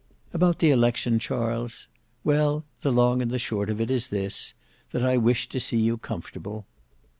[0.33, 1.87] "About the election, Charles.
[2.23, 4.55] Well, the long and short of it is this:
[4.93, 6.65] that I wish to see you comfortable.